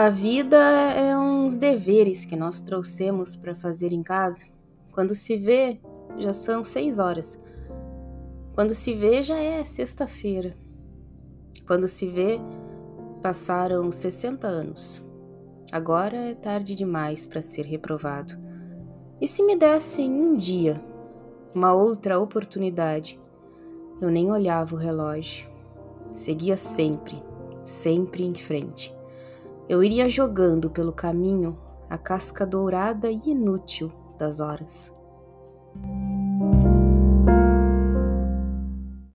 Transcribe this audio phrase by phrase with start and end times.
[0.00, 4.44] A vida é uns deveres que nós trouxemos para fazer em casa.
[4.92, 5.80] Quando se vê,
[6.16, 7.36] já são seis horas.
[8.54, 10.56] Quando se vê, já é sexta-feira.
[11.66, 12.38] Quando se vê,
[13.24, 15.04] passaram 60 anos.
[15.72, 18.34] Agora é tarde demais para ser reprovado.
[19.20, 20.80] E se me dessem um dia,
[21.52, 23.20] uma outra oportunidade,
[24.00, 25.50] eu nem olhava o relógio.
[26.14, 27.20] Seguia sempre,
[27.64, 28.96] sempre em frente.
[29.68, 31.58] Eu iria jogando pelo caminho
[31.90, 34.97] a casca dourada e inútil das horas.